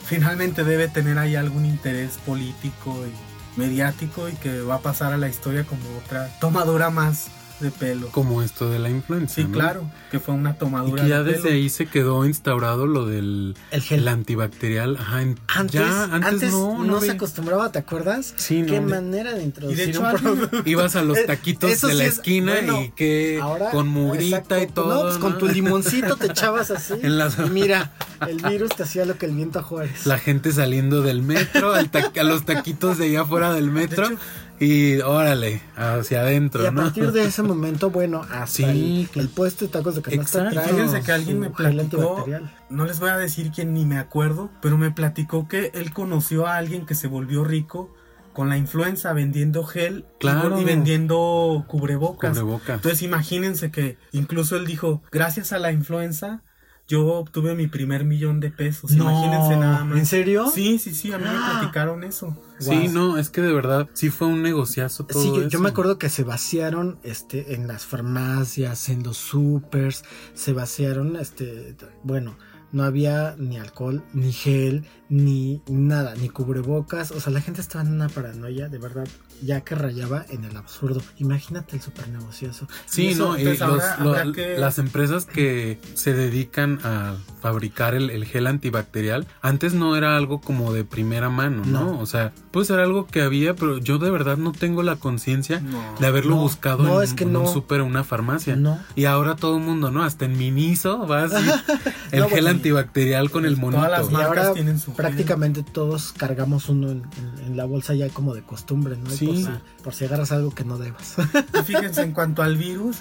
[0.05, 5.17] finalmente debe tener ahí algún interés político y mediático y que va a pasar a
[5.17, 7.27] la historia como otra tomadura más
[7.61, 8.07] de pelo.
[8.09, 9.35] Como esto de la influenza.
[9.35, 9.51] Sí, ¿no?
[9.51, 11.55] claro, que fue una Y tomadura que ya de desde pelo.
[11.55, 13.99] ahí se quedó instaurado lo del El gel.
[13.99, 14.97] el antibacterial.
[14.99, 18.33] Ajá, en- Antes, ya, antes, antes no, no, no se acostumbraba, ¿te acuerdas?
[18.37, 18.89] Sí, Qué no.
[18.89, 20.61] manera de introducir hecho, un alguien- producto.
[20.69, 23.69] Ibas a los Eh, taquitos eso de sí la es- esquina bueno, y que Ahora,
[23.71, 24.93] con mugrita exacto, y todo.
[24.95, 26.93] No, pues con tu limoncito te echabas así.
[27.01, 27.91] En las- Y mira,
[28.27, 30.05] el virus te hacía lo que el viento a Juárez.
[30.05, 34.07] La gente saliendo del metro, al ta- a los taquitos de allá afuera del metro.
[34.09, 34.23] De hecho-
[34.63, 36.83] y órale, hacia adentro, y a ¿no?
[36.83, 40.53] partir de ese momento, bueno, hasta Sí, el, el puesto de tacos de canasta Exacto.
[40.61, 42.25] trae Fíjense que alguien me platicó,
[42.69, 46.45] no les voy a decir quién ni me acuerdo, pero me platicó que él conoció
[46.45, 47.91] a alguien que se volvió rico
[48.33, 50.61] con la influenza vendiendo gel y- Claro.
[50.61, 52.29] y, vendiendo cubrebocas.
[52.31, 52.75] Cubrebocas.
[52.75, 56.43] Entonces imagínense que incluso él dijo, gracias a la influenza
[56.91, 58.91] yo obtuve mi primer millón de pesos.
[58.91, 59.97] Imagínense nada más.
[59.97, 60.51] ¿En serio?
[60.53, 62.35] Sí, sí, sí, a mí me platicaron eso.
[62.59, 65.69] Sí, no, es que de verdad sí fue un negociazo todo Sí, yo, yo me
[65.69, 72.35] acuerdo que se vaciaron este, en las farmacias, en los supers, se vaciaron, este, bueno,
[72.73, 77.85] no había ni alcohol, ni gel, ni nada, ni cubrebocas, o sea, la gente estaba
[77.85, 79.07] en una paranoia, de verdad,
[79.41, 81.01] ya que rayaba en el absurdo.
[81.17, 82.67] Imagínate el super negocioso.
[82.85, 86.79] Sí, eso, no, y entonces, los- habrá- lo- habrá que- las empresas que se dedican
[86.83, 91.85] a fabricar el, el gel antibacterial, antes no era algo como de primera mano, ¿no?
[91.93, 91.99] No.
[91.99, 95.59] O sea, pues era algo que había, pero yo de verdad no tengo la conciencia
[95.59, 95.81] No.
[95.99, 97.41] de haberlo No, buscado no, en, es que en no.
[97.41, 98.55] un súper o una farmacia.
[98.55, 98.77] No.
[98.95, 100.03] Y ahora todo el mundo, ¿no?
[100.03, 101.35] Hasta en Miniso va así
[102.11, 103.81] el No, gel bueno, antibacterial con el monito.
[103.83, 104.95] Todas las Y marcas ahora tienen su gel.
[104.95, 109.09] prácticamente todos cargamos uno en, en- en la bolsa ya como de costumbre, ¿no?
[109.09, 109.47] Sí, Sí.
[109.83, 111.15] Por si agarras algo que no debas.
[111.59, 112.97] Y fíjense, en cuanto al virus,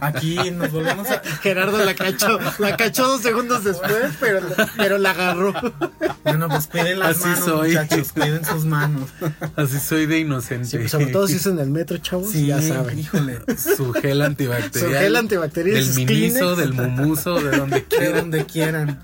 [0.00, 1.20] aquí nos volvemos a.
[1.42, 4.40] Gerardo la cachó, la cachó dos segundos después, pero,
[4.76, 5.54] pero la agarró.
[6.24, 7.68] Bueno, pues cuiden las Así manos, soy.
[7.68, 9.08] muchachos, cuiden sus manos.
[9.54, 10.66] Así soy de inocente.
[10.82, 12.98] Sí, sobre todo si es en el metro, chavos, Sí, ya saben.
[12.98, 13.38] híjole.
[13.76, 14.92] Su gel antibacterial.
[14.92, 16.56] Su gel antibacterial, Del miniso, Kleenex.
[16.58, 18.14] del mumuso, de donde De quieran.
[18.20, 19.00] donde quieran.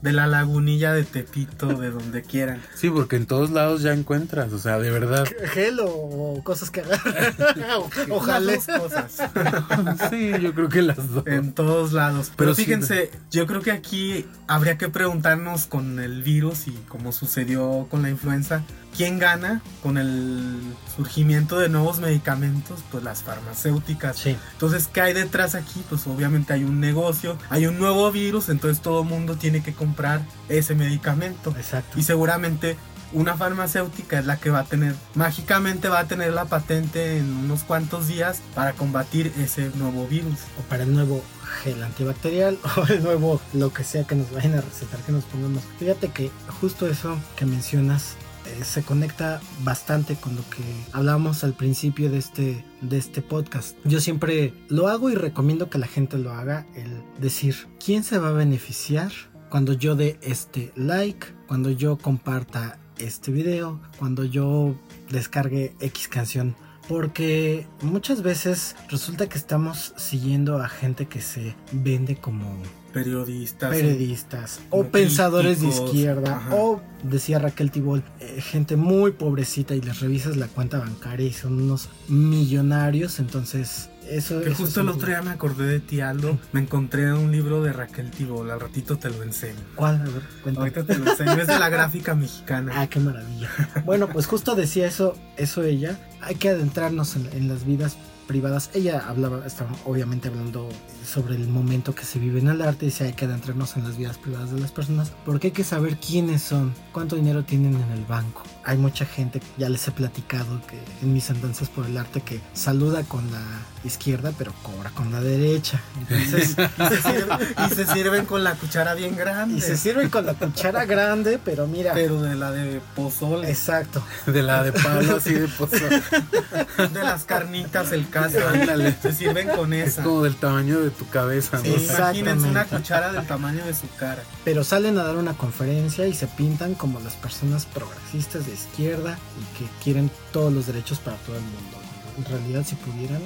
[0.00, 2.62] De la lagunilla de Tepito, de donde quieran.
[2.74, 5.26] Sí, porque en todos lados ya encuentras, o sea, de verdad.
[5.52, 7.34] Gel o, cosas que agarran.
[8.10, 8.52] O- Ojalá.
[8.52, 9.30] Las dos cosas.
[10.10, 11.26] Sí, yo creo que las dos.
[11.26, 12.26] En todos lados.
[12.28, 16.72] Pero, Pero sí, fíjense, yo creo que aquí habría que preguntarnos con el virus y
[16.88, 18.62] como sucedió con la influenza,
[18.96, 20.60] ¿quién gana con el
[20.94, 22.80] surgimiento de nuevos medicamentos?
[22.90, 24.16] Pues las farmacéuticas.
[24.16, 25.82] Sí, Entonces, ¿qué hay detrás aquí?
[25.88, 29.72] Pues obviamente hay un negocio, hay un nuevo virus, entonces todo el mundo tiene que
[29.72, 31.54] comprar ese medicamento.
[31.56, 31.98] exacto.
[31.98, 32.76] Y seguramente
[33.12, 37.30] una farmacéutica es la que va a tener, mágicamente va a tener la patente en
[37.30, 40.38] unos cuantos días para combatir ese nuevo virus.
[40.58, 41.22] O para el nuevo
[41.62, 45.24] gel antibacterial o el nuevo lo que sea que nos vayan a recetar que nos
[45.24, 45.62] pongamos.
[45.78, 51.54] Fíjate que justo eso que mencionas eh, se conecta bastante con lo que hablábamos al
[51.54, 53.76] principio de este, de este podcast.
[53.84, 58.18] Yo siempre lo hago y recomiendo que la gente lo haga, el decir, ¿quién se
[58.18, 59.12] va a beneficiar
[59.50, 64.74] cuando yo dé este like, cuando yo comparta este video, cuando yo
[65.10, 66.56] descargue X canción?
[66.88, 72.56] Porque muchas veces resulta que estamos siguiendo a gente que se vende como
[72.92, 73.70] Periodistas.
[73.70, 76.54] periodistas o pensadores de izquierda ajá.
[76.54, 81.32] o decía Raquel Tibol eh, gente muy pobrecita y les revisas la cuenta bancaria y
[81.32, 85.64] son unos millonarios entonces eso Que eso justo es el un- otro día me acordé
[85.66, 86.36] de ti, Aldo.
[86.52, 88.50] Me encontré un libro de Raquel Tibol.
[88.50, 89.60] Al ratito te lo enseño.
[89.76, 90.00] ¿Cuál?
[90.00, 90.66] A ver, cuéntame.
[90.68, 91.32] Ahorita te lo enseño.
[91.40, 92.72] Es de la gráfica mexicana.
[92.76, 93.48] Ah, qué maravilla.
[93.84, 95.96] Bueno, pues justo decía eso, eso ella.
[96.20, 98.70] Hay que adentrarnos en, en las vidas privadas.
[98.74, 100.68] Ella hablaba, estaba obviamente hablando
[101.04, 102.86] sobre el momento que se vive en el arte.
[102.86, 105.12] Dice hay que adentrarnos en las vidas privadas de las personas.
[105.24, 108.42] Porque hay que saber quiénes son, cuánto dinero tienen en el banco.
[108.64, 112.40] Hay mucha gente, ya les he platicado que en mis andanzas por el arte que
[112.54, 113.40] saluda con la
[113.84, 115.80] izquierda pero cobra con la derecha.
[116.08, 119.58] Entonces, Y se, sirve- y se sirven con la cuchara bien grande.
[119.58, 121.92] y se sirven con la cuchara grande, pero mira.
[121.94, 123.48] Pero de la de pozole.
[123.50, 124.04] Exacto.
[124.26, 125.76] De la de palo así de pozo.
[126.92, 128.38] De las carnitas, el caso.
[128.48, 128.94] Ándale.
[129.02, 130.02] Se sirven con Es esa.
[130.04, 131.66] como del tamaño de tu cabeza, ¿no?
[131.66, 134.22] Imagínense una cuchara del tamaño de su cara.
[134.44, 139.18] pero salen a dar una conferencia y se pintan como las personas progresistas de izquierda
[139.40, 141.78] y que quieren todos los derechos para todo el mundo.
[142.18, 143.22] En realidad, si pudieran,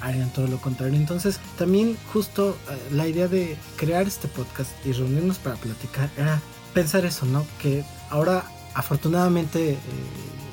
[0.00, 0.96] harían todo lo contrario.
[0.96, 6.40] Entonces, también justo eh, la idea de crear este podcast y reunirnos para platicar era
[6.74, 7.46] pensar eso, ¿no?
[7.60, 9.78] Que ahora, afortunadamente, eh,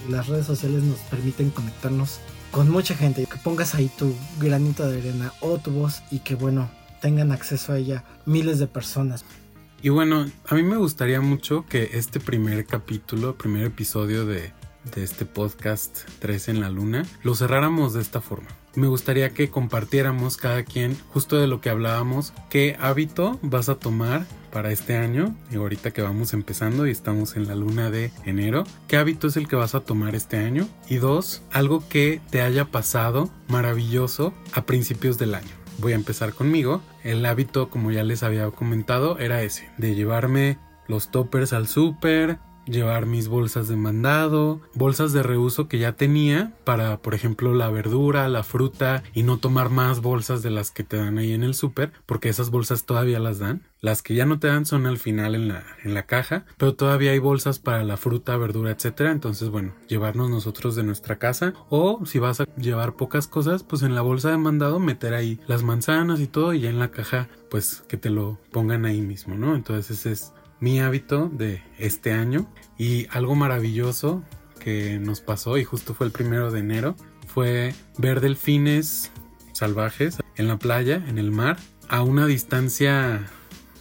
[0.10, 2.20] las redes sociales nos permiten conectarnos
[2.52, 3.26] con mucha gente.
[3.26, 6.70] Que pongas ahí tu granito de arena o tu voz y que, bueno,
[7.02, 9.26] tengan acceso a ella miles de personas.
[9.82, 14.54] Y bueno, a mí me gustaría mucho que este primer capítulo, primer episodio de,
[14.94, 18.50] de este podcast 3 en la luna, lo cerráramos de esta forma.
[18.76, 23.76] Me gustaría que compartiéramos cada quien justo de lo que hablábamos, qué hábito vas a
[23.76, 28.12] tomar para este año, y ahorita que vamos empezando y estamos en la luna de
[28.26, 32.22] enero, qué hábito es el que vas a tomar este año, y dos, algo que
[32.30, 35.52] te haya pasado maravilloso a principios del año.
[35.80, 36.82] Voy a empezar conmigo.
[37.04, 42.40] El hábito, como ya les había comentado, era ese, de llevarme los toppers al súper,
[42.72, 47.70] llevar mis bolsas de mandado, bolsas de reuso que ya tenía para, por ejemplo, la
[47.70, 51.44] verdura, la fruta y no tomar más bolsas de las que te dan ahí en
[51.44, 53.62] el súper, porque esas bolsas todavía las dan.
[53.82, 56.76] Las que ya no te dan son al final en la, en la caja, pero
[56.76, 59.12] todavía hay bolsas para la fruta, verdura, etcétera.
[59.12, 63.82] Entonces, bueno, llevarnos nosotros de nuestra casa o si vas a llevar pocas cosas, pues
[63.82, 66.92] en la bolsa de mandado meter ahí las manzanas y todo y ya en la
[66.92, 69.56] caja, pues que te lo pongan ahí mismo, ¿no?
[69.56, 72.48] Entonces es mi hábito de este año
[72.78, 74.24] y algo maravilloso
[74.60, 76.96] que nos pasó y justo fue el primero de enero
[77.28, 79.12] fue ver delfines
[79.54, 81.58] salvajes en la playa, en el mar,
[81.90, 83.28] a una distancia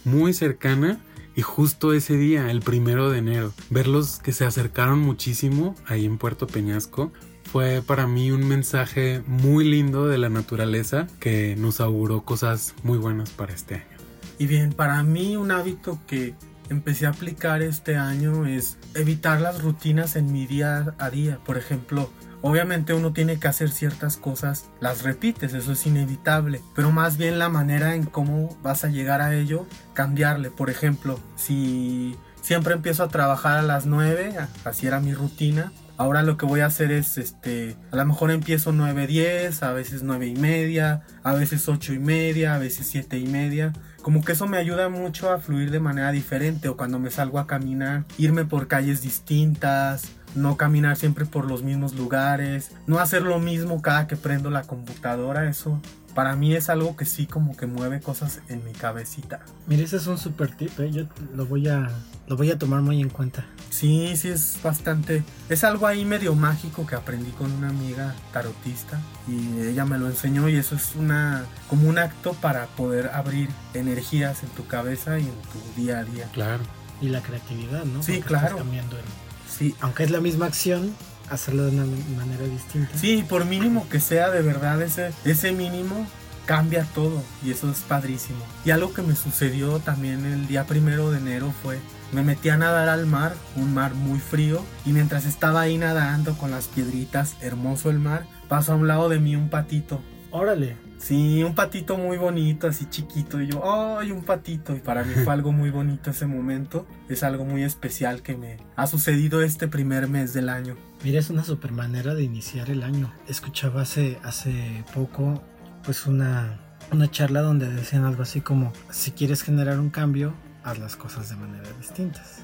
[0.03, 0.99] muy cercana
[1.35, 6.17] y justo ese día, el primero de enero, verlos que se acercaron muchísimo ahí en
[6.17, 7.11] Puerto Peñasco
[7.43, 12.97] fue para mí un mensaje muy lindo de la naturaleza que nos auguró cosas muy
[12.97, 13.97] buenas para este año.
[14.39, 16.33] Y bien, para mí un hábito que
[16.71, 21.37] empecé a aplicar este año es evitar las rutinas en mi día a día.
[21.45, 22.09] Por ejemplo,
[22.41, 27.39] obviamente uno tiene que hacer ciertas cosas, las repites, eso es inevitable, pero más bien
[27.39, 30.49] la manera en cómo vas a llegar a ello, cambiarle.
[30.49, 35.73] Por ejemplo, si siempre empiezo a trabajar a las 9, así era mi rutina.
[35.97, 40.01] Ahora lo que voy a hacer es, este, a lo mejor empiezo 9.10, a veces
[40.01, 43.73] 9 y media, a veces 8 y media, a veces 7 y media.
[44.01, 47.37] Como que eso me ayuda mucho a fluir de manera diferente o cuando me salgo
[47.39, 53.21] a caminar, irme por calles distintas, no caminar siempre por los mismos lugares, no hacer
[53.21, 55.79] lo mismo cada que prendo la computadora, eso
[56.11, 59.39] para mí es algo que sí como que mueve cosas en mi cabecita.
[59.67, 60.91] Mire, ese es un super tip, ¿eh?
[60.91, 61.03] yo
[61.35, 61.89] lo voy a
[62.27, 63.45] lo voy a tomar muy en cuenta.
[63.69, 68.99] Sí, sí es bastante, es algo ahí medio mágico que aprendí con una amiga tarotista
[69.27, 73.49] y ella me lo enseñó y eso es una como un acto para poder abrir
[73.73, 76.25] energías en tu cabeza y en tu día a día.
[76.33, 76.63] Claro.
[77.01, 78.03] Y la creatividad, ¿no?
[78.03, 78.45] Sí, Porque claro.
[78.47, 79.03] estás cambiando el-
[79.49, 80.93] Sí, aunque es la misma acción,
[81.31, 81.85] hacerlo de una
[82.17, 82.97] manera distinta.
[82.97, 86.05] Sí, por mínimo que sea, de verdad, ese, ese mínimo
[86.45, 88.43] cambia todo y eso es padrísimo.
[88.65, 91.79] Y algo que me sucedió también el día primero de enero fue,
[92.11, 96.37] me metí a nadar al mar, un mar muy frío, y mientras estaba ahí nadando
[96.37, 100.01] con las piedritas, hermoso el mar, pasó a un lado de mí un patito.
[100.29, 100.90] Órale.
[101.01, 103.41] Sí, un patito muy bonito, así chiquito.
[103.41, 103.63] Y yo,
[103.99, 104.75] ¡ay, un patito!
[104.75, 106.85] Y para mí fue algo muy bonito ese momento.
[107.09, 110.77] Es algo muy especial que me ha sucedido este primer mes del año.
[111.03, 113.11] Mira, es una super manera de iniciar el año.
[113.27, 115.41] Escuchaba hace, hace poco
[115.83, 116.59] pues una,
[116.91, 121.29] una charla donde decían algo así como, si quieres generar un cambio, haz las cosas
[121.29, 122.43] de manera distintas.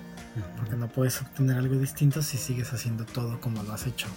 [0.58, 4.08] Porque no puedes obtener algo distinto si sigues haciendo todo como lo has hecho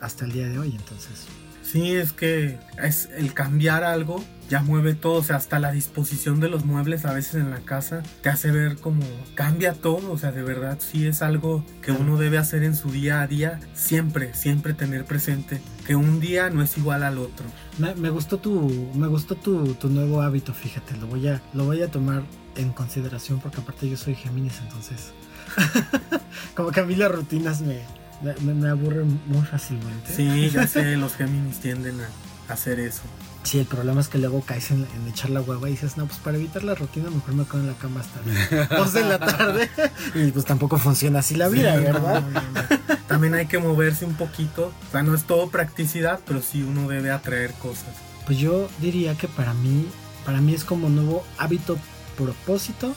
[0.00, 0.74] hasta el día de hoy.
[0.76, 1.26] Entonces,
[1.70, 6.40] Sí, es que es el cambiar algo ya mueve todo, o sea, hasta la disposición
[6.40, 9.02] de los muebles a veces en la casa te hace ver como
[9.34, 12.90] cambia todo, o sea, de verdad sí es algo que uno debe hacer en su
[12.90, 17.46] día a día, siempre, siempre tener presente que un día no es igual al otro.
[17.78, 21.64] me, me gustó tu, me gustó tu, tu nuevo hábito, fíjate, lo voy a, lo
[21.64, 22.22] voy a tomar
[22.54, 25.12] en consideración porque aparte yo soy Géminis, entonces
[26.54, 27.80] como que a mí las rutinas me,
[28.22, 30.14] me, me aburren muy fácilmente.
[30.14, 33.02] Sí, ya sé, los Géminis tienden a hacer eso.
[33.42, 36.06] Sí, el problema es que luego caes en, en echar la hueva y dices, no,
[36.06, 39.18] pues para evitar la rutina mejor me quedo en la cama hasta dos de la
[39.20, 39.70] tarde.
[40.14, 42.22] y pues tampoco funciona así la vida, Sí, ¿verdad?
[42.22, 42.96] no, no, no.
[43.06, 46.88] También hay que moverse un poquito, o sea, no es todo practicidad, pero sí uno
[46.88, 47.86] debe atraer cosas.
[48.26, 49.86] Pues yo diría que para mí,
[50.24, 51.78] para mí es como nuevo hábito
[52.16, 52.94] propósito,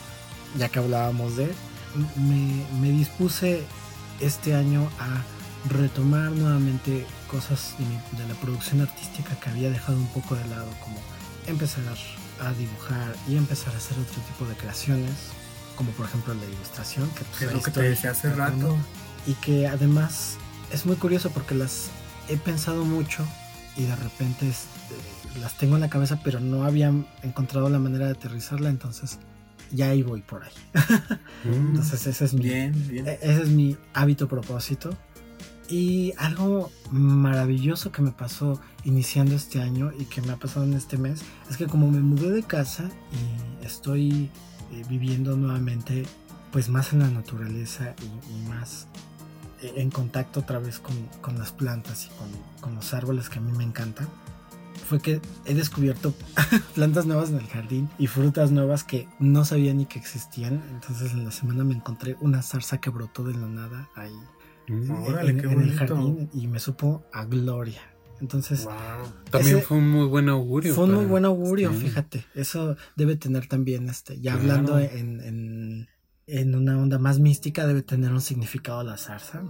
[0.58, 1.48] ya que hablábamos de
[2.16, 3.64] me, me dispuse
[4.20, 5.24] este año a
[5.70, 10.46] retomar nuevamente cosas de, mi- de la producción artística que había dejado un poco de
[10.48, 10.98] lado, como
[11.48, 11.84] empezar
[12.42, 15.12] a dibujar y empezar a hacer otro tipo de creaciones,
[15.76, 18.78] como por ejemplo la ilustración, que, pues, es lo que te decía hace rato.
[19.28, 20.36] y que además
[20.72, 21.88] es muy curioso porque las
[22.30, 23.26] he pensado mucho
[23.76, 28.06] y de repente este, las tengo en la cabeza pero no había encontrado la manera
[28.06, 29.20] de aterrizarla entonces
[29.72, 30.52] ya ahí voy por ahí
[31.46, 31.70] Mm.
[31.70, 33.08] entonces ese es mi Bien, bien.
[33.08, 34.90] e- ese es mi hábito propósito
[35.70, 40.74] y algo maravilloso que me pasó iniciando este año y que me ha pasado en
[40.74, 42.90] este mes es que como me mudé de casa
[43.62, 44.30] y estoy
[44.74, 46.04] eh, viviendo nuevamente
[46.52, 48.88] pues más en la naturaleza y, y más
[49.62, 52.28] eh, en contacto otra vez con, con las plantas y con,
[52.62, 54.08] con los árboles que a mí me encantan
[54.88, 56.14] fue que he descubierto
[56.76, 60.62] plantas nuevas en el jardín y frutas nuevas que no sabía ni que existían.
[60.72, 64.14] Entonces en la semana me encontré una zarza que brotó de la nada ahí
[64.70, 64.92] Mm.
[64.92, 67.82] Órale, en, qué en el jardín y me supo a gloria.
[68.22, 68.74] Entonces Wow.
[69.32, 70.76] También fue un muy buen augurio.
[70.76, 71.80] fue un muy buen augurio, sí.
[71.88, 72.26] fíjate.
[72.36, 74.42] Eso debe tener también, este, ya Claro.
[74.42, 75.88] hablando en, en,
[76.28, 79.42] en una onda más mística, debe tener un significado la zarza.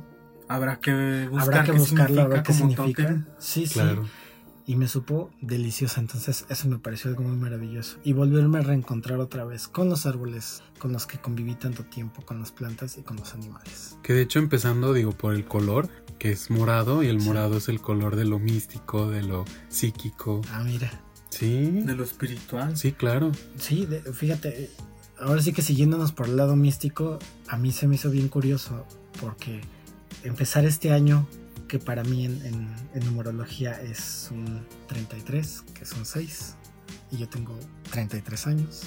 [0.47, 3.27] Habrá que buscar Habrá que qué buscarlo ver qué significa.
[3.39, 3.79] Sí, sí.
[4.69, 5.99] Y me supo deliciosa.
[5.99, 7.97] Entonces eso me pareció algo muy maravilloso.
[8.03, 12.21] Y volverme a reencontrar otra vez con los árboles con los que conviví tanto tiempo,
[12.23, 13.97] con las plantas y con los animales.
[14.03, 17.27] Que de hecho empezando, digo, por el color, que es morado, y el Sí.
[17.27, 20.41] morado es el color de lo místico, de lo psíquico.
[20.51, 20.91] Ah, mira.
[21.31, 22.77] Sí, De lo espiritual.
[22.77, 23.31] sí, claro.
[23.57, 24.69] Sí, de- fíjate,
[25.19, 28.85] ahora sí que siguiéndonos por el lado místico, a mí se me hizo bien curioso
[29.19, 29.61] porque
[30.23, 31.27] empezar este año,
[31.69, 36.55] que para mí en, en- en numerología es un 33, que son 6,
[37.11, 37.57] y yo tengo
[37.91, 38.81] 33 años.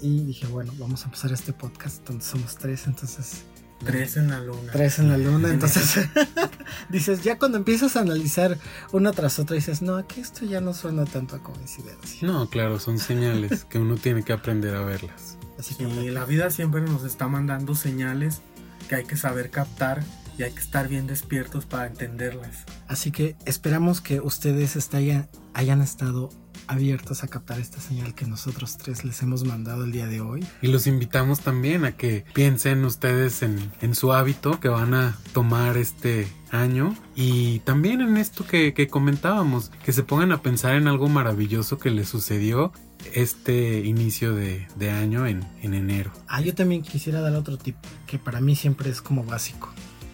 [0.00, 3.44] Y dije, bueno, vamos a empezar este podcast donde somos tres, entonces
[3.84, 4.70] Tres en la luna.
[4.72, 6.08] tres en la luna, entonces
[6.88, 8.56] dices, ya cuando empiezas a analizar
[8.92, 12.26] una tras otra, dices, no, aquí esto ya no suena tanto a coincidencia.
[12.26, 15.36] No, claro, son señales que uno tiene que aprender a verlas.
[15.58, 18.40] Así que Sí, la vida siempre nos está mandando señales
[18.88, 20.02] que hay que saber captar
[20.38, 22.64] y hay que estar bien despiertos para entenderlas.
[22.88, 26.30] Así que esperamos que ustedes hayan, hayan estado
[26.66, 30.46] abiertos a captar esta señal que nosotros tres les hemos mandado el día de hoy.
[30.60, 35.18] Y los invitamos también a que piensen ustedes en, en su hábito que van a
[35.32, 40.76] tomar este año y también en esto que, que, comentábamos, que se pongan a pensar
[40.76, 42.72] en algo maravilloso que les sucedió
[43.14, 46.12] este inicio de, de año en, en, enero.
[46.28, 47.76] Ah, yo también quisiera dar otro tip
[48.06, 49.72] que para mí siempre es como básico.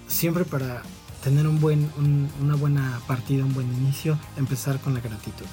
[0.09, 0.83] Siempre para
[1.23, 5.47] tener un buen, un, una buena partida, un buen inicio, empezar con la gratitud.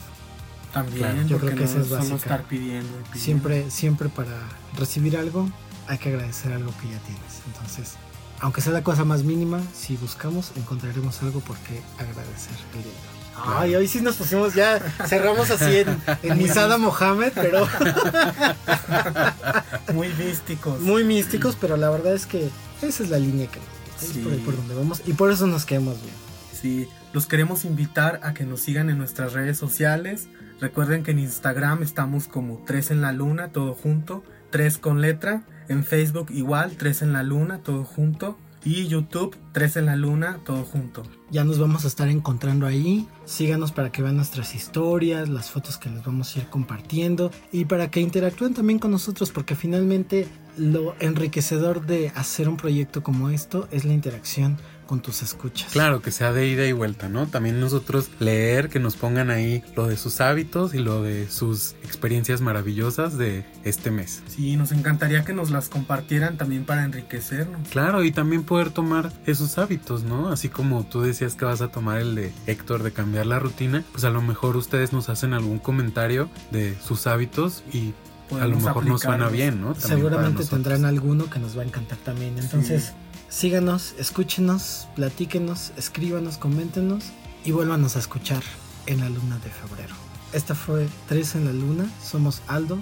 [0.73, 2.15] También, claro, yo creo que no eso es básico.
[2.17, 3.19] Estar pidiendo, pidiendo.
[3.19, 4.37] Siempre, siempre para
[4.77, 5.49] recibir algo
[5.87, 7.41] hay que agradecer algo que ya tienes.
[7.47, 7.93] Entonces,
[8.39, 12.83] aunque sea la cosa más mínima, si buscamos, encontraremos algo por qué agradecer el día
[12.83, 12.95] de hoy.
[13.37, 17.67] Ay, hoy sí nos pusimos ya, cerramos así en, en Misada Mohamed, pero...
[19.93, 20.79] Muy místicos.
[20.79, 22.49] Muy místicos, pero la verdad es que
[22.81, 23.59] esa es la línea que
[23.97, 24.19] sí.
[24.19, 26.15] es por, por donde vamos y por eso nos quedamos bien.
[26.51, 30.27] Sí, los queremos invitar a que nos sigan en nuestras redes sociales.
[30.59, 35.43] Recuerden que en Instagram estamos como 3 en la luna, todo junto, 3 con letra.
[35.67, 38.37] En Facebook igual, 3 en la luna, todo junto.
[38.63, 41.03] Y YouTube, 3 en la luna, todo junto.
[41.29, 43.07] Ya nos vamos a estar encontrando ahí.
[43.25, 47.65] Síganos para que vean nuestras historias, las fotos que les vamos a ir compartiendo y
[47.65, 50.27] para que interactúen también con nosotros porque finalmente
[50.57, 55.71] lo enriquecedor de hacer un proyecto como esto es la interacción con tus escuchas.
[55.71, 57.27] Claro, que sea de ida y vuelta, ¿no?
[57.27, 61.73] También nosotros leer, que nos pongan ahí lo de sus hábitos y lo de sus
[61.83, 64.23] experiencias maravillosas de este mes.
[64.27, 67.67] Sí, nos encantaría que nos las compartieran también para enriquecernos.
[67.69, 70.29] Claro, y también poder tomar esos hábitos, ¿no?
[70.29, 73.83] Así como tú decías que vas a tomar el de Héctor de cambiar la rutina,
[73.91, 77.93] pues a lo mejor ustedes nos hacen algún comentario de sus hábitos y
[78.31, 79.73] a lo mejor no suena bien, ¿no?
[79.73, 82.37] También Seguramente tendrán alguno que nos va a encantar también.
[82.37, 82.91] Entonces, sí.
[83.29, 87.05] síganos, escúchenos, platíquenos, escríbanos, coméntenos
[87.43, 88.41] y vuélvanos a escuchar
[88.87, 89.95] en la luna de febrero.
[90.33, 91.89] Esta fue Tres en la Luna.
[92.03, 92.77] Somos Aldo,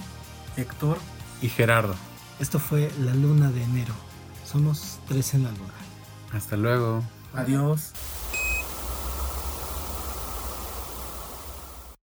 [0.58, 0.98] Héctor
[1.42, 1.94] y Gerardo.
[2.40, 3.94] Esto fue la luna de enero.
[4.46, 5.74] Somos Tres en la Luna.
[6.32, 7.04] Hasta luego.
[7.34, 7.92] Adiós.